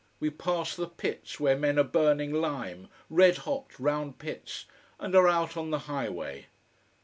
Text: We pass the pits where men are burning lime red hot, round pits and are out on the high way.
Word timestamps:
We 0.19 0.31
pass 0.31 0.75
the 0.75 0.87
pits 0.87 1.39
where 1.39 1.55
men 1.55 1.77
are 1.77 1.83
burning 1.83 2.33
lime 2.33 2.87
red 3.07 3.37
hot, 3.45 3.67
round 3.79 4.17
pits 4.17 4.65
and 4.99 5.13
are 5.15 5.27
out 5.27 5.55
on 5.55 5.69
the 5.69 5.77
high 5.85 6.09
way. 6.09 6.47